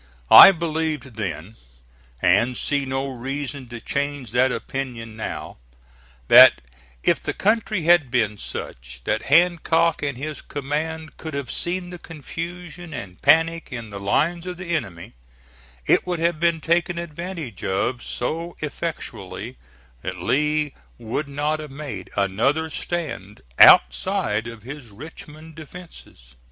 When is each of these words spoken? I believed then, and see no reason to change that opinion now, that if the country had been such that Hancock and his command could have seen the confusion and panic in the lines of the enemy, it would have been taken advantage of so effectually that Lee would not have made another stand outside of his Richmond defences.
I 0.33 0.51
believed 0.51 1.15
then, 1.15 1.57
and 2.23 2.57
see 2.57 2.85
no 2.85 3.07
reason 3.07 3.67
to 3.69 3.79
change 3.79 4.31
that 4.31 4.51
opinion 4.51 5.15
now, 5.15 5.57
that 6.27 6.59
if 7.03 7.19
the 7.21 7.35
country 7.35 7.83
had 7.83 8.09
been 8.09 8.39
such 8.39 9.01
that 9.03 9.21
Hancock 9.25 10.01
and 10.01 10.17
his 10.17 10.41
command 10.41 11.17
could 11.17 11.35
have 11.35 11.51
seen 11.51 11.89
the 11.91 11.99
confusion 11.99 12.95
and 12.95 13.21
panic 13.21 13.67
in 13.69 13.91
the 13.91 13.99
lines 13.99 14.47
of 14.47 14.57
the 14.57 14.75
enemy, 14.75 15.13
it 15.85 16.07
would 16.07 16.17
have 16.17 16.39
been 16.39 16.61
taken 16.61 16.97
advantage 16.97 17.63
of 17.63 18.01
so 18.01 18.57
effectually 18.59 19.55
that 20.01 20.17
Lee 20.19 20.73
would 20.97 21.27
not 21.27 21.59
have 21.59 21.69
made 21.69 22.09
another 22.17 22.71
stand 22.71 23.41
outside 23.59 24.47
of 24.47 24.63
his 24.63 24.87
Richmond 24.89 25.53
defences. 25.53 26.33